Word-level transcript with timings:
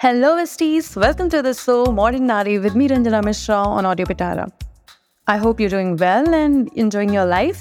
Hello 0.00 0.34
besties 0.36 0.86
welcome 0.98 1.28
to 1.28 1.40
the 1.42 1.52
show 1.52 1.74
morning 1.92 2.24
Naari 2.26 2.56
with 2.58 2.76
me 2.76 2.86
Ranjana 2.86 3.20
Mishra 3.20 3.56
on 3.62 3.86
audio 3.86 4.06
Pitara 4.06 4.46
I 5.28 5.38
hope 5.38 5.60
you 5.60 5.68
doing 5.68 5.98
well 6.00 6.34
and 6.34 6.68
enjoying 6.78 7.14
your 7.14 7.26
life 7.26 7.60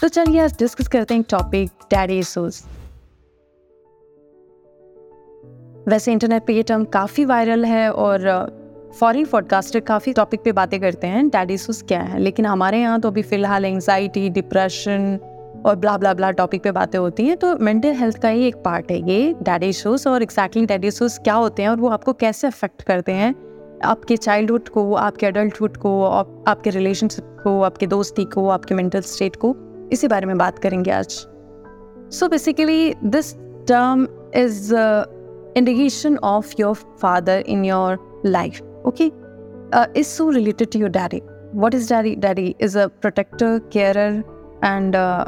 तो 0.00 0.08
चलिए 0.08 0.40
आज 0.40 0.56
discuss 0.58 0.88
करते 0.88 1.14
हैं 1.14 1.22
topic 1.30 1.70
daddy 1.90 2.18
issues 2.18 2.60
वैसे 5.88 6.12
internet 6.12 6.46
पे 6.46 6.52
ये 6.52 6.62
term 6.62 6.84
काफ़ी 6.84 7.24
viral 7.24 7.64
है 7.64 7.90
और 7.92 8.28
फॉरेन 9.00 9.24
फॉडकास्टर 9.24 9.80
काफ़ी 9.80 10.12
टॉपिक 10.12 10.40
पे 10.44 10.52
बातें 10.52 10.80
करते 10.80 11.06
हैं 11.06 11.28
डैडी 11.28 11.54
इशूज 11.54 11.82
क्या 11.82 12.00
है? 12.00 12.18
लेकिन 12.18 12.46
हमारे 12.46 12.80
यहाँ 12.80 13.00
तो 13.00 13.08
अभी 13.08 13.22
फ़िलहाल 13.22 13.64
एंगजाइटी 13.64 14.28
डिप्रेशन 14.30 15.18
और 15.66 15.76
ब्ला 15.76 15.96
ब्ला 15.98 16.14
ब्ला 16.14 16.30
टॉपिक 16.30 16.62
पे 16.62 16.72
बातें 16.72 16.98
होती 16.98 17.26
हैं 17.26 17.36
तो 17.36 17.56
मेंटल 17.56 17.92
हेल्थ 17.92 18.18
का 18.18 18.28
ही 18.28 18.46
एक 18.46 18.56
पार्ट 18.56 18.90
है 18.90 19.10
ये 19.10 19.34
डैडी 19.42 19.68
इशूज़ 19.68 20.08
और 20.08 20.22
एक्जैक्टली 20.22 20.66
डैडी 20.66 20.88
इशूज़ 20.88 21.20
क्या 21.20 21.34
होते 21.34 21.62
हैं 21.62 21.68
और 21.68 21.76
वो 21.76 21.88
आपको 21.88 22.12
कैसे 22.12 22.46
अफेक्ट 22.46 22.82
करते 22.82 23.12
हैं? 23.12 23.34
आपके 23.84 24.16
चाइल्डहुड 24.16 24.68
को 24.68 24.94
आपके 24.94 25.26
अडल्टहुड 25.26 25.76
को 25.76 26.04
आप, 26.04 26.44
आपके 26.48 26.70
रिलेशनशिप 26.70 27.36
को 27.44 27.62
आपके 27.62 27.86
दोस्ती 27.86 28.24
को 28.24 28.48
आपके 28.48 28.74
मेंटल 28.74 29.00
स्टेट 29.00 29.36
को 29.36 29.56
इसी 29.92 30.08
बारे 30.08 30.26
में 30.26 30.38
बात 30.38 30.58
करेंगे 30.58 30.90
आज। 30.90 31.26
So 32.10 32.28
basically 32.28 32.94
this 33.04 33.34
term 33.68 34.06
is 34.34 34.74
indication 35.56 36.16
of 36.16 36.54
your 36.60 36.74
father 36.74 37.44
in 37.46 37.64
your 37.64 38.22
life 38.26 38.62
okay 38.86 39.10
is 40.00 40.06
so 40.06 40.30
related 40.30 40.68
to 40.72 40.78
your 40.78 40.90
daddy 40.90 41.22
what 41.54 41.74
is 41.74 41.94
daddy? 41.94 42.16
Daddy 42.18 42.54
is 42.60 42.78
a 42.78 42.88
carer 43.72 44.22
and 44.62 44.94
uh, 44.94 45.24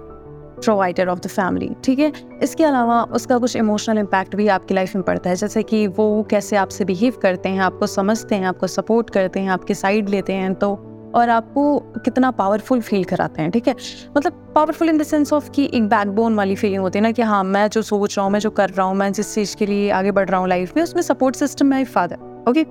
provider 0.62 1.08
of 1.08 1.20
the 1.20 1.26
family 1.26 1.70
ठीक 1.84 1.98
है? 1.98 2.12
इसके 2.42 2.64
अलावा 2.64 3.02
उसका 3.12 3.38
कुछ 3.38 3.56
emotional 3.56 3.98
impact 3.98 4.36
भी 4.36 4.48
आपकी 4.48 4.74
life 4.74 4.94
में 4.96 5.04
पड़ता 5.04 5.30
है, 5.30 5.36
जैसे 5.36 5.62
कि 5.62 5.86
वो 5.88 6.22
कैसे 6.30 6.56
आपसे 6.56 6.84
बिहेव 6.84 7.18
करते 7.22 7.48
हैं, 7.48 7.60
आपको 7.60 7.86
समझते 7.88 8.34
हैं, 8.34 8.46
आपको 8.46 8.66
सपोर्ट 8.66 9.10
करते 9.10 9.40
हैं, 9.40 9.50
आपके 9.50 9.74
साइड 9.74 10.08
लेते 10.08 10.32
हैं 10.32 10.54
तो 10.54 10.74
और 11.14 11.28
आपको 11.28 11.78
कितना 12.04 12.30
पावरफुल 12.30 12.80
फील 12.80 13.02
कराते 13.04 13.42
हैं, 13.42 13.50
ठीक 13.50 13.68
है? 13.68 13.74
मतलब 14.16 14.52
powerful 14.54 14.88
in 14.88 14.98
the 14.98 15.02
sense 15.02 15.32
of 15.32 15.50
कि 15.50 15.68
एक 15.74 15.88
बैकबोन 15.88 16.34
वाली 16.34 16.54
फीलिंग 16.56 16.82
होती 16.82 16.98
है 16.98 17.02
ना 17.02 17.10
कि 17.12 17.22
हाँ 17.22 17.42
मैं 17.44 17.68
जो 17.68 17.82
सोच 17.82 18.16
रहा 18.18 18.24
हूँ, 18.24 18.32
मैं 18.32 18.40
जो 18.40 18.50
कर 18.50 18.70
रहा 18.70 18.86
हूँ, 18.86 18.94
मैं 18.96 19.12
जिस 19.12 19.34
चीज़ 19.34 19.56
के 19.56 19.66
लिए 19.66 19.90
आगे 19.90 20.10
बढ़ 20.10 20.28
रहा 20.28 20.40
हूँ 20.40 20.48
लाइफ 20.48 20.72
में, 20.76 20.82
उसमें 20.82 21.02
support 21.02 21.36
system 21.36 21.66
my 21.66 21.84
father 21.86 22.44
okay 22.48 22.64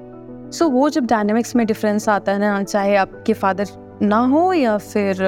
so 0.51 0.69
वो 0.69 0.89
जब 0.89 1.05
डायनेमिक्स 1.05 1.55
में 1.55 1.65
डिफरेंस 1.67 2.09
आता 2.09 2.31
है 2.31 2.39
ना, 2.39 2.63
चाहे 2.63 2.95
आपके 2.95 3.33
फादर 3.33 3.67
ना 4.01 4.19
हो 4.25 4.51
या 4.53 4.77
फिर 4.77 5.23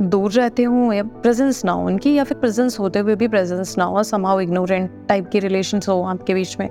दूर 0.00 0.32
रहते 0.32 0.62
हों 0.62 0.92
या 0.92 1.02
प्रेजेंस 1.02 1.64
ना 1.64 1.72
हो 1.72 1.86
उनकी, 1.86 2.14
या 2.14 2.24
फिर 2.24 2.38
प्रेजेंस 2.38 2.78
होते 2.78 2.98
हुए 2.98 3.14
भी 3.14 3.28
प्रेजेंस 3.28 3.76
ना 3.78 3.84
हो 3.84 4.02
समाओ 4.02 4.40
इग्नोरेंट 4.40 4.90
टाइप 5.08 5.28
के 5.28 5.38
रिलेशन 5.38 5.80
हो 5.88 6.02
आपके 6.02 6.34
बीच 6.34 6.56
में। 6.60 6.68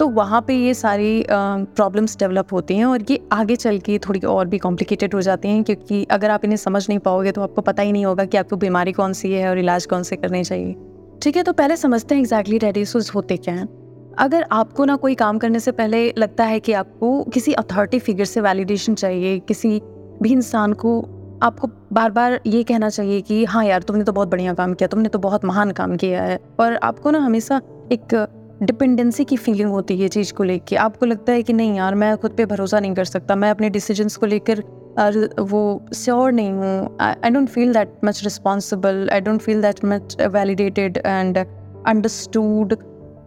तो 0.00 0.08
वहाँ 0.08 0.40
पे 0.46 0.54
ये 0.54 0.72
सारी 0.74 1.24
प्रॉब्लम्स 1.30 2.16
डेवलप 2.18 2.52
होती 2.52 2.76
हैं 2.76 2.84
और 2.84 3.04
ये 3.10 3.20
आगे 3.32 3.56
चल 3.56 3.78
के 3.78 3.98
थोड़ी 3.98 4.20
और 4.20 4.46
भी 4.46 4.58
कॉम्प्लिकेटेड 4.58 5.14
हो 5.14 5.20
जाती 5.20 5.48
हैं 5.48 5.62
क्योंकि 5.64 6.02
अगर 6.10 6.30
आप 6.30 6.44
इन्हें 6.44 6.56
समझ 6.56 6.88
नहीं 6.88 6.98
पाओगे 6.98 7.32
तो 7.32 7.42
आपको 7.42 7.62
पता 7.62 7.82
ही 7.82 7.92
नहीं 7.92 8.04
होगा 8.04 8.24
कि 8.24 8.36
आपको 8.36 8.56
बीमारी 8.56 8.92
कौन 8.92 9.12
सी 9.12 9.32
है 9.32 9.48
और 9.50 9.58
इलाज 9.58 9.86
कौन 9.86 10.02
से 10.02 10.16
करने 10.16 10.42
चाहिए। 10.44 10.74
ठीक 11.22 11.36
है 11.36 11.42
तो 11.42 11.52
पहले 11.52 11.76
समझते 11.76 12.14
हैं 12.14 12.22
एग्जैक्टली 12.22 12.58
डेडिसूज 12.58 13.10
होते 13.14 13.36
क्या 13.36 13.54
हैं। 13.54 13.68
अगर 14.18 14.46
आपको 14.52 14.84
ना 14.84 14.96
कोई 14.96 15.14
काम 15.14 15.38
करने 15.38 15.60
से 15.60 15.72
पहले 15.72 16.12
लगता 16.18 16.44
है 16.44 16.60
कि 16.60 16.72
आपको 16.72 17.22
किसी 17.24 17.52
अथॉरिटी 17.54 17.98
फिगर 17.98 18.24
से 18.24 18.40
वैलिडेशन 18.40 18.94
चाहिए, 18.94 19.38
किसी 19.38 19.80
भी 20.22 20.32
इंसान 20.32 20.72
को 20.72 21.00
आपको 21.42 21.68
बार 21.92 22.10
बार 22.10 22.40
ये 22.46 22.62
कहना 22.62 22.88
चाहिए 22.88 23.20
कि 23.20 23.44
हाँ 23.44 23.64
यार, 23.64 23.82
तुमने 23.82 24.04
तो 24.04 24.12
बहुत 24.12 24.28
बढ़िया 24.28 24.54
काम 24.54 24.74
किया, 24.74 24.86
तुमने 24.86 25.08
तो 25.08 25.18
बहुत 25.18 25.44
महान 25.44 25.70
काम 25.72 25.96
किया 25.96 26.22
है। 26.22 26.38
और 26.60 26.76
आपको 26.82 27.10
ना 27.10 27.18
हमेशा 27.18 27.60
एक 27.92 28.14
डिपेंडेंसी 28.62 29.24
की 29.24 29.36
फीलिंग 29.36 29.70
होती 29.70 30.00
है 30.00 30.08
चीज़ 30.08 30.32
को 30.32 30.44
लेके। 30.44 30.76
आपको 30.76 31.06
लगता 31.06 31.32
है 31.32 31.42
कि 31.42 31.52
नहीं 31.52 31.76
यार, 31.76 31.94
मैं 31.94 32.16
खुद 32.16 32.32
पे 32.32 32.46
भरोसा 32.46 32.80
नहीं 32.80 32.94
कर 32.94 33.04
सकता, 33.04 33.36
मैं 33.36 33.50
अपने 33.50 33.70
डिसीजंस 33.70 34.16
को 34.16 34.26
लेकर 34.26 34.62
वो 35.40 35.86
श्योर 35.94 36.32
नहीं 36.32 36.52
हूँ। 36.52 36.96
I 37.00 37.30
don't 37.30 37.48
feel 37.48 37.72
that 37.74 37.98
much 38.04 38.22
responsible 38.24 39.08
I 39.12 39.20
don't 39.20 39.40
feel 39.40 39.62
that 39.62 39.84
much 39.84 40.16
validated 40.22 40.98
and 41.06 41.38
understood 41.38 42.74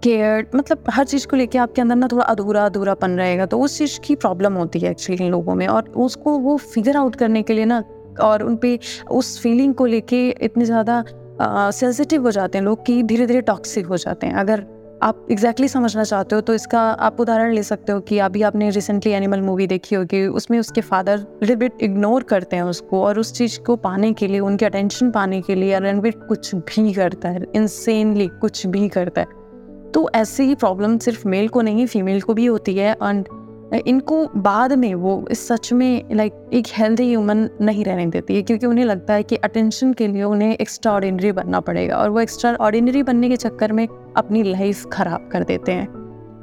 care 0.04 0.50
मतलब 0.56 0.84
हर 0.90 1.06
चीज़ 1.06 1.26
को 1.28 1.36
लेके 1.36 1.58
आपके 1.58 1.82
अंदर 1.82 1.96
ना 1.96 2.08
थोड़ा 2.08 2.24
अधूरा, 2.24 2.66
अधूरापन 2.66 3.12
रहेगा 3.12 3.46
तो 3.46 3.60
उस 3.60 3.78
चीज़ 3.78 4.00
की 4.00 4.16
प्रॉब्लम 4.16 4.54
होती 4.54 4.80
है 4.80 4.92
एक्चुअली 4.92 5.24
इन 5.26 5.32
लोगों 5.32 5.56
में। 5.56 5.68
और 5.68 5.90
उसको 5.98 6.38
वो 6.40 6.58
फिगर 6.58 6.98
आउट 6.98 7.16
करने 7.16 7.42
के 7.42 7.54
लिए 7.54 7.66
ना 7.66 7.84
और 8.20 8.44
उन 8.44 8.56
पर 8.56 8.78
उस 9.12 9.40
फीलिंग 9.42 9.74
को 9.74 9.86
लेके 9.86 10.28
इतने 10.30 10.66
ज़्यादा 10.66 11.04
सेंसिटिव 11.42 12.24
हो 12.24 12.32
जाते 12.32 12.58
हैं 12.58 12.66
लोग 12.66 12.86
कि 12.86 13.02
धीरे 13.04 13.26
धीरे 13.28 13.42
टॉक्सिक 13.44 13.86
हो 13.86 13.98
जाते 13.98 14.28
हैं। 14.28 14.34
अगर 14.36 14.66
आप 15.04 15.28
एग्जैक्टली 15.32 15.66
exactly 15.66 15.72
समझना 15.74 16.04
चाहते 16.04 16.36
हो 16.36 16.42
तो 16.42 16.54
इसका 16.54 16.80
आप 16.82 17.20
उदाहरण 17.20 17.54
ले 17.54 17.64
सकते 17.64 17.92
हो 17.92 18.00
कि 18.00 18.18
अभी 18.20 18.42
आपने 18.42 18.70
रिसेंटली 18.70 19.12
एनिमल 19.12 19.42
मूवी 19.42 19.68
देखी 19.68 19.96
होगी, 19.96 20.26
उसमें 20.28 20.58
उसके 20.60 20.82
फादर 20.82 21.26
रिबिट 21.44 21.82
इग्नोर 21.82 22.24
करते 22.24 22.56
हैं 22.56 22.64
उसको 22.64 23.04
और 23.04 23.20
उस 23.20 23.34
चीज़ 23.34 23.60
को 23.60 23.76
पाने 23.76 24.12
के 24.14 24.28
लिए, 24.28 24.40
उनके 24.40 24.66
अटेंशन 24.66 25.12
पाने 25.12 25.42
के 25.42 25.56
लिए 25.56 25.80
रणवीर 25.80 26.20
कुछ 26.28 26.54
भी 26.56 26.94
करता 26.94 27.30
है 27.30 27.46
इंसेनली 27.56 28.28
कुछ 28.42 28.66
भी 28.68 28.88
करता 28.90 29.22
है। 29.22 29.92
तो 29.94 30.10
ऐसे 30.16 30.44
ही 30.44 30.56
प्रॉब्लम 30.56 30.98
सिर्फ़ 30.98 31.28
मेल 31.28 31.48
को 31.48 31.62
नहीं 31.62 31.86
फीमेल 31.88 32.22
को 32.22 32.34
भी 32.34 32.46
होती 32.46 32.76
है 32.76 32.92
एंड 32.94 33.28
इनको 33.76 34.26
बाद 34.38 34.74
में 34.74 34.94
वो 34.96 35.26
इस 35.32 35.48
सच 35.48 35.72
में 35.74 36.04
लाइक 36.12 36.34
एक 36.54 36.68
हेल्दी 36.74 37.04
ह्यूमन 37.04 37.50
नहीं 37.62 37.84
रहने 37.86 38.06
देती 38.06 38.36
है, 38.36 38.42
क्योंकि 38.42 38.66
उन्हें 38.66 38.86
लगता 38.86 39.14
है 39.14 39.24
कि 39.24 39.36
अटेंशन 39.36 39.92
के 39.94 40.08
लिए 40.08 40.24
उन्हें 40.24 40.52
एक्स्ट्रा 40.52 40.94
ऑर्डिनरी 40.94 41.32
बनना 41.32 41.60
पड़ेगा 41.60 41.98
और 41.98 42.10
वो 42.10 42.20
एक्स्ट्रा 42.20 42.56
ऑर्डिनरी 42.56 43.04
बनने 43.04 43.30
के 43.30 43.36
चक्कर 43.36 43.72
में 43.72 43.88
अपनी 44.18 44.44
लाइफ 44.44 44.86
ख़राब 44.94 45.30
कर 45.32 45.44
देते 45.44 45.72
हैं। 45.72 45.88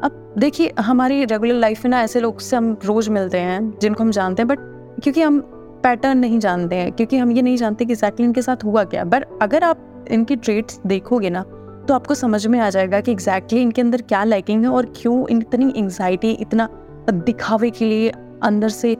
अब 0.04 0.34
देखिए, 0.38 0.72
हमारी 0.80 1.24
रेगुलर 1.24 1.54
लाइफ 1.54 1.84
में 1.84 1.90
ना 1.90 2.02
ऐसे 2.02 2.20
लोग 2.20 2.40
से 2.40 2.56
हम 2.56 2.76
रोज़ 2.84 3.10
मिलते 3.10 3.38
हैं, 3.38 3.78
जिनको 3.80 4.02
हम 4.02 4.10
जानते 4.10 4.42
हैं 4.42 4.48
बट 4.48 4.58
क्योंकि 5.02 5.22
हम 5.22 5.40
पैटर्न 5.84 6.18
नहीं 6.18 6.38
जानते 6.38 6.76
हैं, 6.76 6.92
क्योंकि 6.92 7.16
हम 7.16 7.30
ये 7.30 7.42
नहीं 7.42 7.56
जानते 7.56 7.84
कि 7.84 7.92
एक्जैक्टली 7.92 8.26
इनके 8.26 8.42
साथ 8.42 8.64
हुआ 8.64 8.84
क्या। 8.84 9.04
बट 9.06 9.26
अगर 9.42 9.64
आप 9.64 10.06
इनकी 10.10 10.36
ट्रेट्स 10.36 10.80
देखोगे 10.86 11.30
ना 11.30 11.44
तो 11.88 11.94
आपको 11.94 12.14
समझ 12.14 12.46
में 12.46 12.58
आ 12.60 12.68
जाएगा 12.70 13.00
कि 13.00 13.12
एग्जैक्टली 13.12 13.60
इनके 13.62 13.80
अंदर 13.82 14.02
क्या 14.02 14.24
लाइकिंग 14.24 14.62
है 14.64 14.70
और 14.70 14.86
क्यों 14.96 15.26
इतनी 15.30 15.72
एंगजाइटी 15.76 16.30
इतना 16.32 16.68
दिखावे 17.10 17.70
के 17.70 17.84
लिए 17.84 18.12
अंदर 18.42 18.68
से 18.68 18.96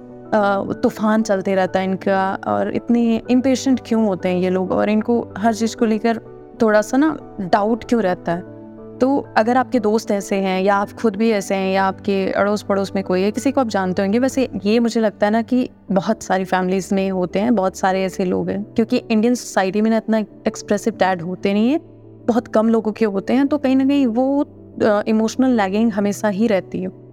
तूफ़ान 0.83 1.23
चलते 1.23 1.55
रहता 1.55 1.79
है 1.79 1.85
इनका 1.85 2.39
और 2.47 2.75
इतने 2.75 3.21
इम्पेशेंट 3.31 3.81
क्यों 3.87 4.05
होते 4.07 4.29
हैं 4.29 4.41
ये 4.41 4.51
लोग? 4.51 4.73
और 4.73 4.91
इनको 4.91 5.21
हर 5.39 5.55
चीज़ 5.55 5.77
को 5.77 5.85
लेकर 5.85 6.21
थोड़ा 6.63 6.83
सा 6.83 6.97
ना 6.97 7.17
डाउट 7.43 7.85
क्यों 7.85 8.03
रहता 8.03 8.33
है? 8.33 8.53
तो 8.95 9.17
अगर 9.37 9.57
आपके 9.57 9.79
दोस्त 9.81 10.11
ऐसे 10.11 10.37
हैं 10.37 10.61
या 10.63 10.75
आप 10.77 10.93
खुद 10.93 11.17
भी 11.17 11.31
ऐसे 11.31 11.55
हैं 11.55 11.73
या 11.73 11.85
आपके 11.85 12.27
अड़ोस 12.33 12.63
पड़ोस 12.63 12.93
में 12.95 13.03
कोई 13.05 13.23
है, 13.23 13.31
किसी 13.31 13.53
को 13.53 13.61
आप 13.61 13.69
जानते 13.69 14.03
होंगे, 14.03 14.19
वैसे 14.19 14.49
ये 14.65 14.79
मुझे 14.81 15.01
लगता 15.01 15.27
है 15.27 15.33
ना 15.33 15.43
कि 15.43 15.69
बहुत 15.93 16.23
सारी 16.23 16.45
फैमिलीज़ 16.45 16.95
में 16.95 17.11
होते 17.11 17.39
हैं, 17.39 17.55
बहुत 17.55 17.77
सारे 17.77 18.03
ऐसे 18.05 18.25
लोग 18.25 18.51
हैं, 18.51 18.63
क्योंकि 18.65 18.97
इंडियन 18.97 19.35
सोसाइटी 19.35 19.81
में 19.81 19.91
ना 19.91 19.97
इतना 19.97 20.19
एक्सप्रेसिव 20.19 20.97
डैड 20.97 21.23
होते 21.23 21.53
नहीं 21.53 21.71
है, 21.71 21.79
बहुत 22.27 22.49
कम 22.49 22.69
लोगों 22.69 22.93
के 22.93 23.05
होते 23.05 23.33
हैं 23.33 23.47
तो 23.47 23.59
कहीं 23.59 23.77
ना 23.77 23.85
कहीं 23.85 24.07
वो 24.07 25.03
इमोशनल 25.09 25.57
लैगिंग 25.57 25.93
हमेशा 25.93 26.29
ही 26.29 26.47
रहती 26.47 26.83
है। 26.83 27.04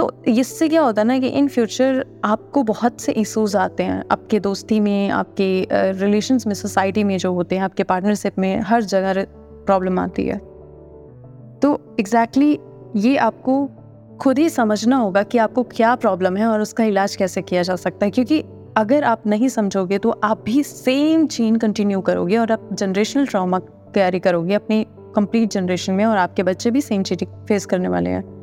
तो 0.00 0.22
इससे 0.28 0.68
क्या 0.68 0.82
होता 0.82 1.02
है 1.02 1.08
ना 1.08 1.18
कि 1.18 1.28
इन 1.28 1.48
फ्यूचर 1.48 2.06
आपको 2.24 2.62
बहुत 2.62 3.00
से 3.00 3.12
इशूज़ 3.12 3.56
आते 3.56 3.82
हैं। 3.82 4.04
आपके 4.10 4.40
दोस्ती 4.40 4.80
में, 4.80 5.10
आपके 5.10 5.68
रिलेशंस 5.72 6.46
में 6.46 6.54
सोसाइटी 6.54 7.04
में 7.04 7.18
जो 7.18 7.32
होते 7.32 7.56
हैं, 7.56 7.62
आपके 7.62 7.82
पार्टनरशिप 7.82 8.38
में 8.38 8.60
हर 8.60 8.82
जगह 8.82 9.24
प्रॉब्लम 9.66 9.98
आती 9.98 10.26
है। 10.26 10.38
तो 11.62 11.96
एग्जैक्टली 12.00 12.54
exactly 12.54 13.04
ये 13.04 13.16
आपको 13.16 13.68
खुद 14.20 14.38
ही 14.38 14.48
समझना 14.48 14.96
होगा 14.96 15.22
कि 15.22 15.38
आपको 15.38 15.62
क्या 15.62 15.94
प्रॉब्लम 15.94 16.36
है 16.36 16.46
और 16.46 16.60
उसका 16.60 16.84
इलाज 16.84 17.16
कैसे 17.16 17.42
किया 17.42 17.62
जा 17.62 17.76
सकता 17.76 18.04
है। 18.04 18.10
क्योंकि 18.10 18.44
अगर 18.76 19.04
आप 19.04 19.26
नहीं 19.26 19.48
समझोगे 19.48 19.98
तो 19.98 20.20
आप 20.24 20.42
भी 20.44 20.62
सेम 20.62 21.26
चेन 21.26 21.56
कंटिन्यू 21.56 22.00
करोगे 22.00 22.38
और 22.38 22.52
आप 22.52 22.68
जनरेशनल 22.72 23.26
ट्रामा 23.26 23.58
कैरी 23.94 24.18
करोगे 24.18 24.54
अपनी 24.54 24.86
कंप्लीट 25.16 25.50
जनरेशन 25.50 25.92
में 25.92 26.04
और 26.04 26.16
आपके 26.16 26.42
बच्चे 26.42 26.70
भी 26.70 26.80
सेम 26.80 27.02
चीज़ 27.02 27.24
फेस 27.24 27.66
करने 27.66 27.88
वाले 27.88 28.10
हैं। 28.10 28.39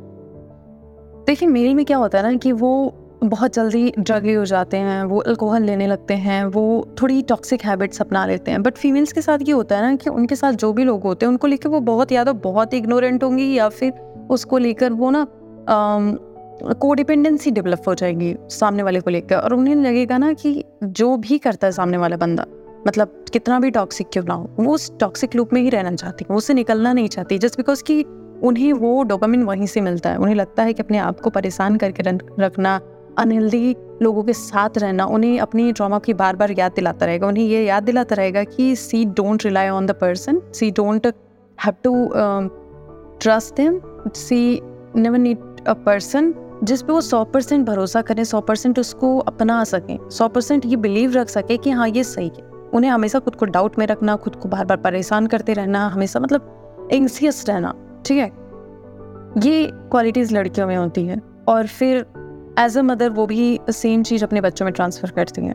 देखिए 1.28 1.48
मेल 1.48 1.74
में 1.74 1.84
क्या 1.84 1.96
होता 1.96 2.18
है 2.18 2.24
ना 2.24 2.36
कि 2.36 2.52
वो 2.52 2.70
बहुत 3.24 3.54
जल्दी 3.54 3.92
ड्रगी 3.98 4.34
हो 4.34 4.44
जाते 4.44 4.76
हैं, 4.76 5.02
वो 5.04 5.18
अल्कोहल 5.20 5.62
लेने 5.62 5.86
लगते 5.86 6.14
हैं, 6.14 6.44
वो 6.44 6.94
थोड़ी 7.02 7.20
टॉक्सिक 7.22 7.64
हैबिट्स 7.64 8.00
अपना 8.00 8.24
लेते 8.26 8.50
हैं। 8.50 8.62
बट 8.62 8.76
फीमेल्स 8.76 9.12
के 9.12 9.22
साथ 9.22 9.38
ये 9.42 9.52
होता 9.52 9.76
है 9.76 9.82
ना 9.82 9.96
कि 9.96 10.10
उनके 10.10 10.36
साथ 10.36 10.52
जो 10.52 10.72
भी 10.72 10.84
लोग 10.84 11.02
होते 11.02 11.26
हैं, 11.26 11.30
उनको 11.30 11.46
लेकर 11.46 11.68
वो 11.68 11.80
बहुत 11.80 12.12
या 12.12 12.24
तो 12.24 12.32
बहुत 12.32 12.74
इग्नोरेंट 12.74 13.24
होंगी 13.24 13.52
या 13.54 13.68
फिर 13.68 13.92
उसको 14.30 14.58
लेकर 14.58 14.92
वो 14.92 15.10
ना 15.10 15.26
को 16.74 16.94
डिपेंडेंसी 16.94 17.50
डेवलप 17.50 17.82
हो 17.88 17.94
जाएगी 17.94 18.34
सामने 18.50 18.82
वाले 18.82 19.00
को 19.00 19.10
लेकर। 19.10 19.36
और 19.36 19.54
उन्हें 19.54 19.74
लगेगा 19.74 20.18
ना 20.18 20.32
कि 20.32 20.62
जो 20.84 21.16
भी 21.18 21.38
करता 21.38 21.66
है 21.66 21.72
सामने 21.72 21.96
वाला 21.96 22.16
बंदा 22.16 22.46
मतलब 22.86 23.24
कितना 23.32 23.58
भी 23.60 23.70
टॉक्सिक 23.70 24.06
क्यों 24.12 24.24
ना 24.24 24.34
हो, 24.34 24.50
वो 24.60 24.74
उस 24.74 24.92
टॉक्सिक 25.00 25.34
लूप 25.36 25.52
में 25.52 25.60
ही 25.60 25.70
रहना 25.70 25.94
चाहती, 25.94 26.24
वो 26.30 26.36
उससे 26.36 26.54
निकलना 26.54 26.92
नहीं 26.92 27.08
चाहती। 27.08 27.38
जस्ट 27.38 27.56
बिकॉज़ 27.56 27.82
कि 27.84 28.04
उन्हें 28.42 28.72
वो 28.72 29.02
डोपामिन 29.02 29.42
वहीं 29.42 29.66
से 29.66 29.80
मिलता 29.80 30.10
है। 30.10 30.16
उन्हें 30.16 30.34
लगता 30.34 30.62
है 30.62 30.72
कि 30.72 30.82
अपने 30.82 30.98
आप 30.98 31.20
को 31.20 31.30
परेशान 31.30 31.76
करके 31.76 32.02
रखना 32.40 32.80
अनहेल्दी 33.18 33.76
लोगों 34.02 34.22
के 34.22 34.32
साथ 34.32 34.78
रहना, 34.78 35.04
उन्हें 35.06 35.38
अपनी 35.40 35.72
ट्रॉमा 35.72 35.98
की 35.98 36.14
बार 36.14 36.36
बार 36.36 36.50
याद 36.58 36.72
दिलाता 36.72 37.06
रहेगा। 37.06 37.26
उन्हें 37.26 37.44
ये 37.44 37.64
याद 37.64 37.82
दिलाता 37.82 38.14
रहेगा 38.14 38.44
कि 38.46 38.74
she 38.76 39.04
don't 39.04 39.44
rely 39.44 39.68
on 39.68 39.86
the 39.86 39.90
person 39.90 40.40
she 40.54 40.70
don't 40.70 41.06
have 41.58 41.74
to 41.84 42.10
trust 43.20 43.54
them 43.54 43.80
she 44.16 44.60
never 44.96 45.18
need 45.18 45.66
a 45.66 45.72
person 45.86 46.34
जिस 46.64 46.82
पे 46.82 46.92
वो 46.92 47.00
सौ 47.00 47.24
परसेंट 47.24 47.66
भरोसा 47.66 48.02
करें, 48.02 48.22
सौ 48.24 48.40
परसेंट 48.40 48.78
उसको 48.78 49.18
अपना 49.18 49.62
सकें, 49.64 49.98
सौ 50.10 50.28
परसेंट 50.28 50.66
ये 50.66 50.76
बिलीव 50.76 51.12
रख 51.12 51.28
सके 51.28 51.56
कि 51.56 51.70
हाँ 51.70 51.88
ये 51.88 52.04
सही 52.04 52.28
है। 52.28 52.44
उन्हें 52.74 52.90
हमेशा 52.90 53.18
खुद 53.18 53.34
को 53.34 53.46
डाउट 53.46 53.78
में 53.78 53.86
रखना, 53.86 54.16
खुद 54.16 54.36
को 54.36 54.48
बार 54.48 54.64
बार 54.64 54.76
परेशान 54.76 55.26
करते 55.26 55.52
रहना, 55.52 55.86
हमेशा 55.88 56.20
मतलब 56.20 56.88
एंग्सियस 56.92 57.44
रहना। 57.48 57.74
ठीक 58.06 58.18
है? 58.18 58.30
ये 59.38 59.68
क्वालिटीज़ 59.72 60.34
लड़कियों 60.34 60.66
में 60.66 60.76
होती 60.76 61.04
हैं 61.06 61.20
और 61.48 61.66
फिर 61.66 62.06
एज 62.58 62.78
अ 62.78 62.82
मदर 62.82 63.10
वो 63.10 63.26
भी 63.26 63.58
सेम 63.70 64.02
चीज़ 64.02 64.24
अपने 64.24 64.40
बच्चों 64.40 64.66
में 64.66 64.72
ट्रांसफ़र 64.74 65.10
करती 65.10 65.42
हैं। 65.42 65.54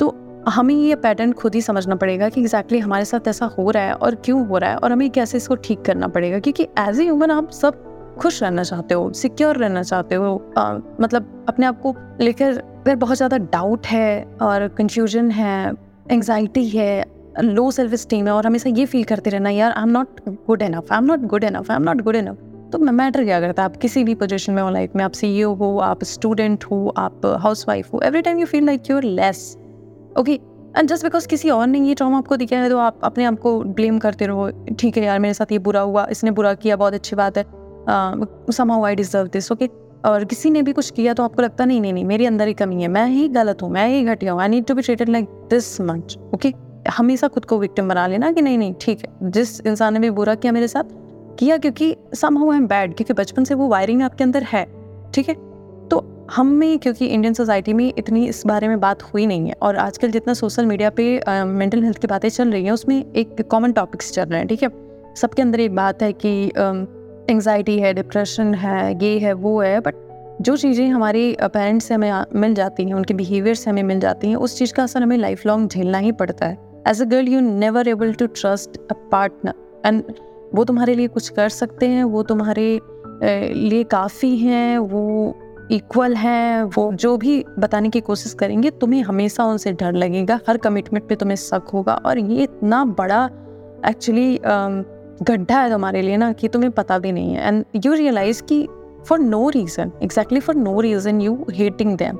तो 0.00 0.14
हमें 0.48 0.74
ये 0.74 0.94
पैटर्न 0.94 1.32
खुद 1.32 1.54
ही 1.54 1.60
समझना 1.62 1.94
पड़ेगा 1.94 2.28
कि 2.28 2.40
एग्जैक्टली 2.40 2.78
exactly 2.78 2.84
हमारे 2.84 3.04
साथ 3.04 3.28
ऐसा 3.28 3.46
हो 3.46 3.70
रहा 3.70 3.82
है 3.82 3.94
और 3.94 4.14
क्यों 4.14 4.46
हो 4.46 4.58
रहा 4.58 4.70
है 4.70 4.76
और 4.76 4.92
हमें 4.92 5.10
कैसे 5.10 5.36
इसको 5.36 5.54
ठीक 5.54 5.82
करना 5.82 6.08
पड़ेगा 6.08 6.38
क्योंकि 6.38 6.62
एज 6.78 7.00
ए 7.00 7.04
ह्यूमन 7.04 7.30
आप 7.30 7.50
सब 7.50 7.84
खुश 8.18 8.42
रहना 8.42 8.62
चाहते 8.62 8.94
हो 8.94 9.12
सिक्योर 9.12 9.56
रहना 9.56 9.82
चाहते 9.82 10.14
हो 10.14 10.54
आ, 10.58 10.72
मतलब 11.00 11.46
अपने 11.48 11.66
आप 11.66 11.80
को 11.80 11.94
लेकर 12.20 12.58
अगर 12.58 12.96
बहुत 12.96 13.16
ज़्यादा 13.16 13.38
डाउट 13.38 13.86
है 13.86 14.24
और 14.42 14.68
कंफ्यूजन 14.68 15.30
है 15.30 15.72
एंगजाइटी 16.10 16.68
है 16.68 17.04
लो 17.42 17.70
सेल्फ 17.70 17.94
स्टीम 17.94 18.26
है 18.26 18.32
और 18.32 18.46
हमेशा 18.46 18.70
ये 18.70 18.86
फील 18.86 19.04
करते 19.04 19.30
रहना, 19.30 19.50
यार 19.50 19.72
I 19.72 19.82
am 19.82 19.88
not 19.88 20.20
good 20.28 20.62
enough 20.62 20.92
I 20.92 20.98
am 20.98 21.04
not 21.04 21.20
good 21.20 21.44
enough 21.44 21.70
I 21.70 21.76
am 21.76 21.82
not 21.82 22.02
good 22.02 22.16
enough 22.16 22.38
तो 22.72 22.78
मैटर 22.78 23.24
क्या 23.24 23.40
करता? 23.40 23.62
है 23.62 23.68
आप 23.68 23.76
किसी 23.76 24.02
भी 24.04 24.14
पोजिशन 24.14 24.52
में 24.52 24.62
हो 24.62 24.70
लाइफ 24.70 24.96
में, 24.96 25.04
आप 25.04 25.12
सी 25.12 25.40
हो, 25.40 25.78
आप 25.78 26.04
स्टूडेंट 26.04 26.64
हो, 26.64 26.92
आप 26.96 27.26
हाउस 27.40 27.64
वाइफ 27.68 27.92
हो 27.94 28.00
every 28.04 28.22
time 28.22 28.38
you 28.38 28.46
feel 28.46 28.64
like 28.64 28.90
you're 28.90 29.04
less 29.04 29.56
okay 30.18 30.32
and 30.76 30.88
just 30.88 31.04
because 31.04 31.28
किसी 31.28 31.50
और 31.50 31.66
ने 31.66 31.80
ये 31.80 31.94
ट्रॉमा 31.94 32.18
आपको 32.18 32.36
दिखाया 32.36 32.62
है 32.62 32.68
तो 32.70 32.78
आप 32.78 33.00
अपने 33.04 33.24
आप 33.24 33.38
को 33.40 33.60
ब्लेम 33.62 33.98
करते 33.98 34.26
रहो, 34.26 34.50
ठीक 34.78 34.96
है 34.96 35.04
यार, 35.04 35.18
मेरे 35.18 35.34
साथ 35.34 35.52
ये 35.52 35.58
बुरा 35.58 35.80
हुआ, 35.80 36.06
इसने 36.10 36.30
बुरा 36.30 36.54
किया, 36.54 36.76
बहुत 36.76 36.94
अच्छी 36.94 37.16
बात 37.16 37.38
है 37.38 37.44
समाउ 38.52 38.84
आई 38.84 38.94
डिजर्व 38.94 39.28
दिस 39.28 39.52
ओके 39.52 39.70
और 40.04 40.24
किसी 40.24 40.50
ने 40.50 40.62
भी 40.62 40.72
कुछ 40.72 40.90
किया 40.90 41.14
तो 41.14 41.22
आपको 41.22 41.42
लगता, 41.42 41.64
नहीं 41.64 41.80
नहीं 41.80 41.92
नहीं, 41.92 42.04
मेरे 42.04 42.26
अंदर 42.26 42.48
ही 42.48 42.54
कमी 42.54 42.82
है, 42.82 42.88
मैं 42.88 43.06
ही 43.06 43.28
गलत 43.28 43.62
हूँ, 43.62 43.70
मैं 43.70 43.88
ही 43.88 44.04
घटिया 44.04 44.32
हूँ 44.32 44.40
I 44.40 44.48
need 44.48 44.64
to 44.64 44.74
be 44.74 44.82
treated 44.82 45.08
like 45.08 45.28
this 45.50 45.80
much 45.80 46.18
okay 46.34 46.67
हमेशा 46.88 47.28
खुद 47.28 47.44
को 47.44 47.58
विक्टिम 47.58 47.88
बना 47.88 48.06
लेना 48.06 48.30
कि 48.32 48.42
नहीं 48.42 48.58
नहीं, 48.58 48.74
ठीक 48.80 48.98
है। 48.98 49.30
जिस 49.30 49.60
इंसान 49.60 49.94
ने 49.94 50.00
भी 50.00 50.10
बुरा 50.10 50.34
किया 50.34 50.52
मेरे 50.52 50.68
साथ, 50.68 50.84
किया 51.38 51.56
क्योंकि 51.56 51.94
सम 52.14 52.38
हाउ 52.38 52.52
एम 52.52 52.66
बैड 52.66 52.94
क्योंकि 52.94 53.12
बचपन 53.12 53.44
से 53.44 53.54
वो 53.54 53.68
वायरिंग 53.68 54.02
आपके 54.02 54.24
अंदर 54.24 54.42
है, 54.42 54.64
ठीक 55.14 55.28
है? 55.28 55.34
तो 55.90 56.04
हम 56.30 56.46
में, 56.46 56.78
क्योंकि 56.78 57.06
इंडियन 57.06 57.34
सोसाइटी 57.34 57.72
में 57.72 57.92
इतनी 57.98 58.26
इस 58.26 58.42
बारे 58.46 58.68
में 58.68 58.80
बात 58.80 59.02
हुई 59.02 59.26
नहीं 59.26 59.48
है, 59.48 59.54
और 59.62 59.76
आजकल 59.76 60.10
जितना 60.10 60.34
सोशल 60.34 60.66
मीडिया 60.66 60.90
पे 60.90 61.20
मेंटल 61.44 61.84
हेल्थ 61.84 61.98
की 61.98 62.06
बातें 62.06 62.28
चल 62.28 62.52
रही 62.52 62.64
हैं, 62.64 62.72
उसमें 62.72 62.96
एक 62.96 63.40
कॉमन 63.50 63.72
टॉपिक्स 63.72 64.12
चल 64.12 64.24
रहे 64.24 64.38
हैं, 64.38 64.48
ठीक 64.48 64.62
है? 64.62 64.68
सबके 65.16 65.42
अंदर 65.42 65.60
एक 65.60 65.74
बात 65.74 66.02
है 66.02 66.12
कि 66.12 66.32
एंगजाइटी 67.30 67.78
है 67.78 67.94
डिप्रेशन 67.94 68.54
है, 68.54 69.04
ये 69.04 69.18
है, 69.18 69.32
वो 69.32 69.60
है 69.60 69.80
बट 69.80 70.06
जो 70.40 70.56
चीज़ें 70.56 70.86
हमारे 70.88 71.36
पेरेंट्स 71.42 71.86
से 71.86 71.94
हमें 71.94 72.24
मिल 72.34 72.54
जाती 72.54 72.84
हैं, 72.84 72.94
उनके 72.94 73.14
बिहेवियर 73.14 73.54
से 73.54 73.70
हमें 73.70 73.82
मिल 73.82 74.00
जाती 74.00 74.28
हैं, 74.28 74.36
उस 74.36 74.58
चीज़ 74.58 74.72
का 74.74 74.82
असर 74.82 75.02
हमें 75.02 75.16
लाइफ 75.16 75.46
लॉन्ग 75.46 75.68
झेलना 75.68 75.98
ही 75.98 76.12
पड़ता 76.12 76.46
है। 76.46 76.67
As 76.88 77.02
a 77.02 77.04
girl 77.04 77.28
you 77.28 77.40
never 77.40 77.88
able 77.88 78.12
to 78.12 78.26
trust 78.26 78.76
a 78.80 78.94
partner 79.12 79.54
and 79.86 80.02
वो 80.54 80.64
तुम्हारे 80.64 80.94
लिए 80.94 81.08
कुछ 81.08 81.28
कर 81.28 81.48
सकते 81.48 81.86
हैं, 81.88 82.04
वो 82.04 82.22
तुम्हारे 82.22 82.80
लिए 83.22 83.82
काफ़ी 83.84 84.36
हैं, 84.36 84.78
वो 84.78 85.34
इक्वल 85.72 86.14
हैं, 86.14 86.62
वो 86.62 86.92
जो 86.92 87.16
भी 87.16 87.44
बताने 87.58 87.88
की 87.88 88.00
कोशिश 88.00 88.32
करेंगे, 88.34 88.70
तुम्हें 88.70 89.02
हमेशा 89.02 89.44
उनसे 89.44 89.72
डर 89.72 89.92
लगेगा, 89.92 90.38
हर 90.48 90.56
कमिटमेंट 90.56 91.08
पे 91.08 91.16
तुम्हें 91.16 91.36
शक 91.36 91.68
होगा। 91.72 91.94
और 91.94 92.18
ये 92.18 92.42
इतना 92.42 92.84
बड़ा 92.98 93.24
एक्चुअली 93.88 94.38
गड्ढा 94.42 95.60
है 95.60 95.70
तुम्हारे 95.70 96.02
लिए 96.02 96.16
ना 96.16 96.32
कि 96.32 96.48
तुम्हें 96.48 96.72
पता 96.72 96.98
भी 96.98 97.12
नहीं 97.12 97.34
है। 97.34 97.48
एंड 97.48 97.64
यू 97.86 97.92
रियलाइज़ 97.94 98.42
कि 98.42 98.66
for 99.08 99.18
no 99.18 99.48
reason 99.48 99.92
exactly 100.02 100.40
for 100.40 100.56
no 100.56 100.80
reason 100.80 101.20
you 101.20 101.46
hating 101.50 101.96
them 101.98 102.18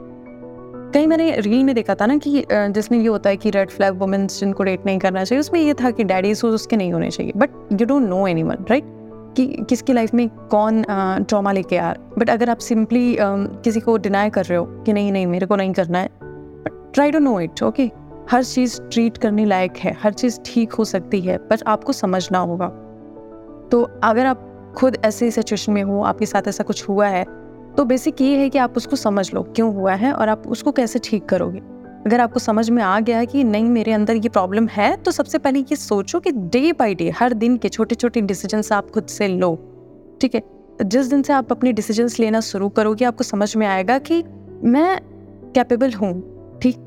कहीं 0.94 1.06
मैंने 1.06 1.30
रील 1.40 1.64
में 1.64 1.74
देखा 1.74 1.94
था 1.94 2.06
ना 2.06 2.16
कि 2.16 2.44
जिसमें 2.50 2.98
ये 2.98 3.06
होता 3.06 3.30
है 3.30 3.36
कि 3.36 3.50
रेड 3.50 3.70
फ्लैग 3.70 3.98
वुमेंस 3.98 4.38
जिनको 4.40 4.64
डेट 4.64 4.86
नहीं 4.86 4.98
करना 4.98 5.24
चाहिए, 5.24 5.40
उसमें 5.40 5.60
ये 5.60 5.74
था 5.74 5.90
कि 5.90 6.04
डैडी 6.04 6.30
इशूज 6.30 6.54
उसके 6.54 6.76
नहीं 6.76 6.92
होने 6.92 7.10
चाहिए। 7.10 7.32
But 7.36 7.80
you 7.80 7.86
don't 7.86 8.08
know 8.08 8.26
anyone 8.42 8.64
right 8.70 8.84
कि 9.36 9.46
किसकी 9.68 9.92
लाइफ 9.92 10.14
में 10.14 10.28
कौन 10.50 10.84
ट्रॉमा 10.88 11.52
लेके 11.52 11.76
आ 11.76 11.92
बट 12.18 12.30
अगर 12.30 12.50
आप 12.50 12.58
सिंपली 12.58 13.16
किसी 13.20 13.80
को 13.80 13.96
डिनाई 13.98 14.30
कर 14.30 14.44
रहे 14.44 14.58
हो 14.58 14.64
कि 14.86 14.92
नहीं 14.92 15.12
नहीं, 15.12 15.26
मेरे 15.26 15.46
को 15.46 15.56
नहीं 15.56 15.72
करना 15.72 15.98
है 15.98 16.08
but 16.22 16.92
try 16.94 17.10
to 17.10 17.18
know 17.18 17.38
it 17.40 17.62
okay 17.62 17.90
हर 18.30 18.44
चीज़ 18.44 18.80
ट्रीट 18.82 19.18
करने 19.18 19.44
लायक 19.44 19.76
है, 19.76 19.96
हर 20.02 20.12
चीज़ 20.12 20.40
ठीक 20.46 20.72
हो 20.72 20.84
सकती 20.84 21.20
है 21.20 21.36
बट 21.50 21.62
आपको 21.66 21.92
समझना 21.92 22.38
होगा। 22.38 22.66
तो 23.70 23.82
अगर 24.04 24.26
आप 24.26 24.44
खुद 24.76 24.96
ऐसे 25.04 25.30
सिचुएशन 25.30 25.72
में 25.72 25.82
हो, 25.82 26.02
आपके 26.02 26.26
साथ 26.26 26.48
ऐसा 26.48 26.64
कुछ 26.64 26.88
हुआ 26.88 27.06
है 27.08 27.24
तो 27.78 27.84
बेसिक 27.84 28.20
ये 28.20 28.36
है 28.36 28.48
कि 28.50 28.58
आप 28.58 28.76
उसको 28.76 28.96
समझ 28.96 29.32
लो, 29.34 29.42
क्यों 29.42 29.74
हुआ 29.74 29.94
है 29.94 30.12
और 30.12 30.28
आप 30.28 30.46
उसको 30.46 30.72
कैसे 30.72 30.98
ठीक 30.98 31.24
करोगे। 31.24 31.58
अगर 32.06 32.20
आपको 32.20 32.40
समझ 32.40 32.70
में 32.70 32.82
आ 32.82 33.00
गया 33.00 33.18
है 33.18 33.26
कि 33.26 33.44
नहीं, 33.44 33.64
मेरे 33.64 33.92
अंदर 33.92 34.14
ये 34.14 34.28
प्रॉब्लम 34.28 34.66
है 34.66 34.96
तो 34.96 35.10
सबसे 35.10 35.38
पहले 35.38 35.58
ये 35.60 35.76
सोचो 35.76 36.20
कि 36.20 36.30
डे 36.30 36.72
बाई 36.72 36.94
डे 36.94 37.10
हर 37.10 37.32
दिन 37.32 37.56
के 37.56 37.68
छोटे 37.68 37.94
छोटे 37.94 38.20
डिसीज़न 38.20 38.62
आप 38.74 38.90
खुद 38.90 39.06
से 39.06 39.28
लो। 39.28 39.54
ठीक 40.20 40.34
है? 40.34 40.42
जिस 40.84 41.06
दिन 41.06 41.22
से 41.22 41.32
आप 41.32 41.52
अपने 41.52 41.72
डिसीजंस 41.72 42.18
लेना 42.20 42.40
शुरू 42.40 42.68
करोगे, 42.68 43.04
आपको 43.04 43.24
समझ 43.24 43.56
में 43.56 43.66
आएगा 43.66 43.98
कि 43.98 44.22
मैं 44.64 45.00
कैपेबल 45.54 45.92
हूँ। 45.92 46.58
ठीक? 46.62 46.86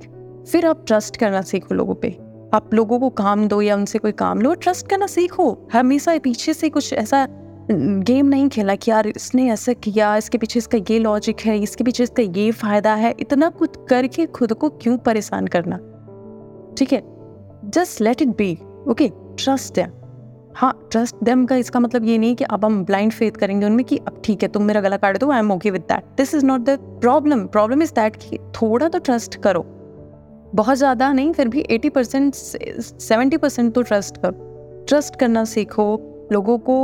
फिर 0.51 0.65
आप 0.65 0.83
ट्रस्ट 0.87 1.17
करना 1.17 1.41
सीखो 1.41 1.75
लोगों 1.75 1.95
पे। 1.95 2.17
आप 2.53 2.73
लोगों 2.73 2.99
को 2.99 3.09
काम 3.09 3.47
दो 3.47 3.61
या 3.61 3.75
उनसे 3.75 3.99
कोई 3.99 4.11
काम 4.11 4.41
लो 4.41 4.53
ट्रस्ट 4.53 4.87
करना 4.87 5.07
सीखो। 5.07 5.67
हमेशा 5.73 6.17
पीछे 6.17 6.53
से 6.53 6.69
कुछ 6.69 6.93
ऐसा 6.93 7.27
गेम 7.69 8.27
नहीं 8.27 8.47
खेला 8.49 8.75
कि 8.75 8.91
यार 8.91 9.07
इसने 9.07 9.49
ऐसा 9.51 9.73
किया, 9.75 10.15
इसके 10.17 10.37
पीछे 10.37 10.59
इसका 10.59 10.77
ये 10.89 10.99
लॉजिक 10.99 11.39
है, 11.39 11.57
इसके 11.59 11.83
पीछे 11.83 12.03
इसका 12.03 12.23
ये 12.23 12.51
फ़ायदा 12.53 12.93
है, 12.95 13.13
इतना 13.19 13.49
कुछ 13.51 13.75
करके 13.89 14.25
खुद 14.27 14.53
को 14.53 14.69
क्यों 14.71 14.97
परेशान 14.99 15.47
करना? 15.47 15.77
ठीक 16.77 16.93
है? 16.93 17.01
Just 17.65 18.01
let 18.01 18.21
it 18.21 18.35
be 18.37 18.53
okay 18.89 19.07
trust 19.09 19.73
them 19.75 19.91
हाँ 20.55 20.73
ट्रस्ट 20.91 21.15
देम 21.23 21.45
का 21.45 21.55
इसका 21.55 21.79
मतलब 21.79 22.05
ये 22.05 22.17
नहीं 22.17 22.35
कि 22.35 22.43
अब 22.45 22.65
हम 22.65 22.83
ब्लाइंड 22.85 23.11
फेथ 23.11 23.31
करेंगे 23.31 23.65
उनमें 23.65 23.83
कि 23.85 23.97
अब 23.97 24.21
ठीक 24.25 24.43
है, 24.43 24.49
तुम 24.49 24.63
मेरा 24.63 24.81
गला 24.81 24.97
काट 24.97 25.17
दो 25.17 25.29
I 25.31 25.39
am 25.39 25.51
okay 25.51 25.71
with 25.71 25.81
that 25.81 26.05
this 26.17 26.33
is 26.35 26.45
not 26.45 26.61
the 26.61 26.77
problem 27.01 27.45
problem 27.47 27.81
is 27.81 27.93
that 27.93 28.15
कि 28.15 28.37
थोड़ा 28.55 28.87
तो 28.87 28.99
ट्रस्ट 28.99 29.35
करो। 29.43 29.63
बहुत 30.55 30.77
ज़्यादा 30.77 31.11
नहीं, 31.13 31.31
फिर 31.33 31.47
भी 31.47 31.65
एटी 31.69 31.89
परसेंट 31.89 32.33
सेवेंटी 32.33 33.37
परसेंट 33.37 33.73
तो 33.73 33.81
ट्रस्ट 33.81 34.17
करो। 34.17 34.85
ट्रस्ट 34.87 35.15
करना 35.15 35.43
सीखो, 35.45 35.85
लोगों 36.31 36.57
को 36.59 36.77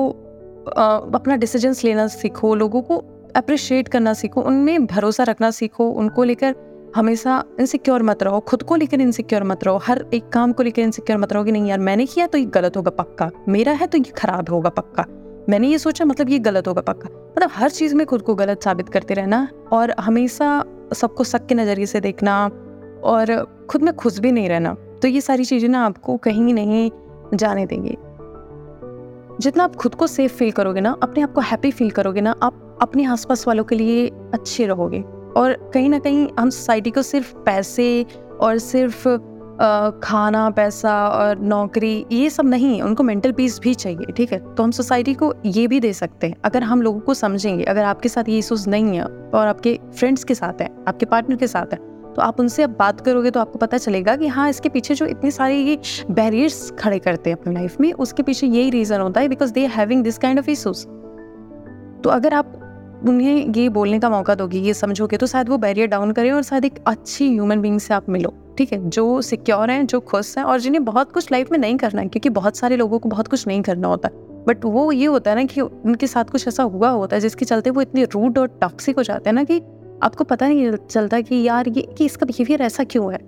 अपना 0.67 1.35
डिसीजंस 1.35 1.83
लेना 1.83 2.07
सीखो, 2.07 2.53
लोगों 2.55 2.81
को 2.81 2.97
अप्रिशिएट 3.35 3.87
करना 3.87 4.13
सीखो, 4.13 4.41
उनमें 4.41 4.85
भरोसा 4.85 5.23
रखना 5.23 5.51
सीखो, 5.51 5.89
उनको 5.89 6.23
लेकर 6.23 6.55
हमेशा 6.95 7.43
इनसिक्योर 7.59 8.03
मत 8.03 8.23
रहो, 8.23 8.39
खुद 8.39 8.63
को 8.63 8.75
लेकर 8.75 9.01
इनसिक्योर 9.01 9.43
मत 9.43 9.63
रहो, 9.63 9.77
हर 9.77 10.05
एक 10.13 10.29
काम 10.29 10.53
को 10.53 10.63
लेकर 10.63 10.81
इनसिक्योर 10.81 11.19
मत 11.19 11.33
रहो 11.33 11.43
कि 11.43 11.51
नहीं 11.51 11.69
यार, 11.69 11.79
मैंने 11.79 12.05
किया 12.05 12.27
तो 12.27 12.37
ये 12.37 12.45
गलत 12.45 12.77
होगा 12.77 12.91
पक्का, 12.91 13.29
मेरा 13.47 13.71
है 13.71 13.87
तो 13.87 13.97
ये 13.97 14.11
खराब 14.17 14.49
होगा 14.49 14.69
पक्का, 14.69 15.05
मैंने 15.49 15.67
ये 15.67 15.77
सोचा 15.77 16.05
मतलब 16.05 16.29
ये 16.29 16.39
गलत 16.39 16.67
होगा 16.67 16.81
पक्का 16.81 17.09
मतलब 17.09 17.49
हर 17.53 17.69
चीज़ 17.69 17.95
में 17.95 18.05
खुद 18.07 18.21
को 18.21 18.35
गलत 18.35 18.63
साबित 18.63 18.89
करते 18.89 19.13
रहना 19.13 19.47
और 19.71 19.93
हमेशा 19.99 20.63
सबको 20.93 21.23
शक 21.23 21.45
के 21.45 21.55
नज़रिए 21.55 21.85
से 21.85 21.99
देखना 21.99 22.45
और 23.03 23.35
खुद 23.69 23.81
में 23.81 23.95
खुश 23.95 24.19
भी 24.19 24.31
नहीं 24.31 24.49
रहना 24.49 24.73
तो 25.01 25.07
ये 25.07 25.21
सारी 25.21 25.45
चीज़ें 25.45 25.69
ना 25.69 25.85
आपको 25.85 26.17
कहीं 26.17 26.53
नहीं 26.53 26.89
जाने 27.33 27.65
देंगे। 27.65 27.95
जितना 29.41 29.63
आप 29.63 29.75
खुद 29.75 29.95
को 29.95 30.07
सेफ़ 30.07 30.33
फील 30.33 30.51
करोगे 30.51 30.81
ना, 30.81 30.95
अपने 31.03 31.23
आप 31.23 31.33
को 31.33 31.41
हैप्पी 31.41 31.71
फील 31.71 31.91
करोगे 31.91 32.21
ना, 32.21 32.35
आप 32.43 32.77
अपने 32.81 33.05
आसपास 33.05 33.47
वालों 33.47 33.63
के 33.63 33.75
लिए 33.75 34.07
अच्छे 34.33 34.65
रहोगे। 34.67 35.01
और 35.37 35.53
कहीं 35.73 35.89
ना 35.89 35.99
कहीं 35.99 36.27
हम 36.39 36.49
सोसाइटी 36.49 36.91
को 36.91 37.01
सिर्फ़ 37.01 37.35
पैसे 37.35 38.05
और 38.41 38.57
सिर्फ़ 38.57 39.07
खाना, 40.03 40.49
पैसा 40.49 41.07
और 41.07 41.39
नौकरी, 41.39 42.05
ये 42.11 42.29
सब 42.29 42.45
नहीं, 42.45 42.81
उनको 42.81 43.03
मेंटल 43.03 43.31
पीस 43.31 43.59
भी 43.59 43.73
चाहिए, 43.73 44.11
ठीक 44.11 44.31
है? 44.33 44.39
तो 44.55 44.63
हम 44.63 44.71
सोसाइटी 44.71 45.13
को 45.13 45.33
ये 45.45 45.67
भी 45.67 45.79
दे 45.79 45.93
सकते 45.93 46.27
हैं। 46.27 46.35
अगर 46.45 46.63
हम 46.63 46.81
लोगों 46.81 46.99
को 46.99 47.13
समझेंगे, 47.13 47.63
अगर 47.63 47.83
आपके 47.83 48.09
साथ 48.09 48.29
ये 48.29 48.37
इशूज़ 48.37 48.69
नहीं 48.69 48.97
है 48.97 49.03
और 49.03 49.47
आपके 49.47 49.79
फ्रेंड्स 49.97 50.23
के 50.23 50.35
साथ 50.35 50.61
है, 50.61 50.69
आपके 50.87 51.05
पार्टनर 51.05 51.35
के 51.35 51.47
साथ 51.47 51.73
है 51.73 51.79
तो 52.17 52.21
आप 52.21 52.39
उनसे 52.39 52.63
अब 52.63 52.75
बात 52.79 53.01
करोगे 53.01 53.31
तो 53.31 53.39
आपको 53.39 53.59
पता 53.59 53.77
चलेगा 53.77 54.15
कि 54.15 54.27
हाँ 54.27 54.49
इसके 54.49 54.69
पीछे 54.69 54.93
जो 54.95 55.05
इतने 55.05 55.31
सारे 55.31 55.55
ये 55.55 55.77
बैरियर्स 56.11 56.71
खड़े 56.79 56.99
करते 56.99 57.29
हैं 57.29 57.37
अपनी 57.37 57.53
लाइफ 57.53 57.79
में, 57.81 57.91
उसके 57.93 58.23
पीछे 58.23 58.47
यही 58.47 58.69
रीज़न 58.69 59.01
होता 59.01 59.21
है 59.21 59.27
because 59.27 59.53
they 59.53 59.65
having 59.67 60.03
this 60.03 60.17
kind 60.17 60.39
of 60.39 60.49
issues 60.49 60.85
तो 62.03 62.09
अगर 62.09 62.33
आप 62.33 62.53
उन्हें 63.07 63.53
ये 63.55 63.67
बोलने 63.69 63.99
का 63.99 64.09
मौका 64.09 64.35
दोगे, 64.35 64.59
ये 64.59 64.73
समझोगे 64.73 65.17
तो 65.17 65.27
शायद 65.27 65.49
वो 65.49 65.57
बैरियर 65.57 65.87
डाउन 65.87 66.11
करें 66.11 66.31
और 66.31 66.43
शायद 66.43 66.65
एक 66.65 66.79
अच्छी 66.87 67.29
ह्यूमन 67.29 67.61
बींग 67.61 67.79
से 67.79 67.93
आप 67.93 68.09
मिलो, 68.09 68.33
ठीक 68.57 68.73
है? 68.73 68.89
जो 68.89 69.21
सिक्योर 69.21 69.71
हैं, 69.71 69.85
जो 69.85 69.99
खुश 69.99 70.37
हैं 70.37 70.45
और 70.45 70.59
जिन्हें 70.59 70.83
बहुत 70.85 71.11
कुछ 71.11 71.31
लाइफ 71.31 71.51
में 71.51 71.59
नहीं 71.59 71.77
करना 71.77 72.01
है, 72.01 72.07
क्योंकि 72.07 72.29
बहुत 72.29 72.57
सारे 72.57 72.77
लोगों 72.77 72.99
को 72.99 73.09
बहुत 73.09 73.27
कुछ 73.27 73.47
नहीं 73.47 73.61
करना 73.61 73.87
होता। 73.87 74.09
बट 74.47 74.65
वो 74.65 74.91
ये 74.91 75.05
होता 75.05 75.31
है 75.31 75.35
ना 75.37 75.43
कि 75.43 75.61
उनके 75.61 76.07
साथ 76.07 76.25
कुछ 76.25 76.47
ऐसा 76.47 76.63
हुआ 76.63 76.89
होता 76.89 77.15
है 77.15 77.21
जिसके 77.21 77.45
चलते 77.45 77.69
वो 77.69 77.81
इतने 77.81 78.03
रूड 78.03 78.37
और 78.37 78.47
टॉक्सिक 78.61 78.97
हो 78.97 79.03
जाते 79.03 79.29
हैं 79.29 79.35
ना 79.35 79.43
कि 79.43 79.61
आपको 80.03 80.23
पता 80.23 80.47
नहीं 80.47 80.71
चलता 80.81 81.19
कि 81.21 81.41
यार 81.43 81.67
ये, 81.69 81.81
कि 81.97 82.05
इसका 82.05 82.25
बिहेवियर 82.25 82.61
ऐसा 82.61 82.83
क्यों 82.83 83.11
है? 83.13 83.19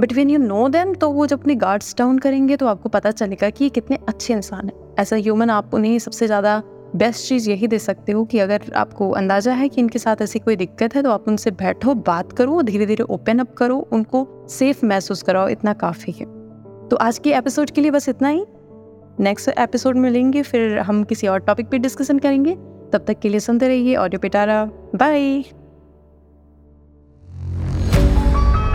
But 0.00 0.12
when 0.12 0.30
you 0.30 0.38
know 0.38 0.68
them 0.68 0.92
तो 0.94 1.10
वो 1.10 1.26
जब 1.26 1.40
अपने 1.40 1.54
गार्ड्स 1.56 1.94
डाउन 1.98 2.18
करेंगे 2.18 2.56
तो 2.56 2.66
आपको 2.66 2.88
पता 2.88 3.10
चलेगा 3.12 3.50
कि 3.50 3.64
ये 3.64 3.70
कितने 3.70 3.98
अच्छे 4.08 4.34
इंसान 4.34 4.66
हैं। 4.66 4.74
एज 5.00 5.12
अ 5.14 5.16
ह्यूमन 5.16 5.50
आप 5.50 5.74
उन्हें 5.74 5.98
सबसे 5.98 6.26
ज़्यादा 6.26 6.62
बेस्ट 6.96 7.28
चीज़ 7.28 7.50
यही 7.50 7.66
दे 7.66 7.78
सकते 7.78 8.12
हो 8.12 8.24
कि 8.24 8.38
अगर 8.38 8.62
आपको 8.76 9.10
अंदाज़ा 9.12 9.52
है 9.52 9.68
कि 9.68 9.80
इनके 9.80 9.98
साथ 9.98 10.22
ऐसी 10.22 10.38
कोई 10.38 10.56
दिक्कत 10.56 10.94
है 10.94 11.02
तो 11.02 11.10
आप 11.10 11.28
उनसे 11.28 11.50
बैठो, 11.52 11.94
बात 11.94 12.32
करो 12.32 12.62
धीरे 12.62 12.86
धीरे 12.86 13.04
ओपन 13.04 13.38
अप 13.38 13.54
करो, 13.54 13.78
उनको 13.92 14.26
सेफ़ 14.50 14.84
महसूस 14.86 15.22
कराओ। 15.22 15.48
इतना 15.48 15.72
काफ़ी 15.74 16.12
है। 16.12 16.26
तो 16.88 16.96
आज 16.96 17.18
के 17.18 17.34
एपिसोड 17.34 17.70
के 17.70 17.80
लिए 17.80 17.90
बस 17.90 18.08
इतना 18.08 18.28
ही। 18.28 18.44
नेक्स्ट 19.20 19.48
एपिसोड 19.50 19.96
में 19.96 20.02
मिलेंगे, 20.02 20.42
फिर 20.42 20.78
हम 20.80 21.02
किसी 21.04 21.26
और 21.26 21.38
टॉपिक 21.40 21.68
पे 21.70 21.78
डिस्कशन 21.78 22.18
करेंगे। 22.18 22.54
तब 22.92 23.04
तक 23.08 23.18
के 23.18 23.28
लिए 23.28 23.40
सुनते 23.40 23.68
रहिए 23.68 23.96
audio 23.96 24.20
Pitara 24.20 24.64
bye 24.94 25.42